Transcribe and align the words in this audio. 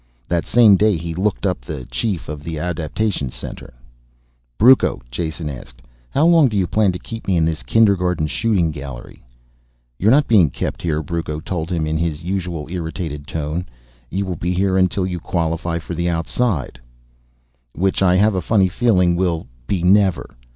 That 0.27 0.47
same 0.47 0.77
day 0.77 0.97
he 0.97 1.13
looked 1.13 1.45
up 1.45 1.61
the 1.61 1.85
chief 1.85 2.27
of 2.27 2.41
the 2.43 2.57
adaptation 2.57 3.29
center. 3.29 3.71
"Brucco," 4.57 4.99
Jason 5.11 5.47
asked, 5.47 5.83
"how 6.09 6.25
long 6.25 6.47
do 6.47 6.57
you 6.57 6.65
plan 6.65 6.91
to 6.93 6.97
keep 6.97 7.27
me 7.27 7.37
in 7.37 7.45
this 7.45 7.61
kindergarten 7.61 8.25
shooting 8.25 8.71
gallery?" 8.71 9.23
"You're 9.99 10.09
not 10.09 10.27
being 10.27 10.49
'kept' 10.49 10.81
here," 10.81 11.03
Brucco 11.03 11.39
told 11.39 11.69
him 11.69 11.85
in 11.85 11.99
his 11.99 12.23
usual 12.23 12.65
irritated 12.67 13.27
tone. 13.27 13.67
"You 14.09 14.25
will 14.25 14.35
be 14.37 14.53
here 14.53 14.75
until 14.75 15.05
you 15.05 15.19
qualify 15.19 15.77
for 15.77 15.93
the 15.93 16.09
outside." 16.09 16.79
"Which 17.75 18.01
I 18.01 18.15
have 18.15 18.33
a 18.33 18.41
funny 18.41 18.69
feeling 18.69 19.15
will 19.15 19.45
be 19.67 19.83
never. 19.83 20.35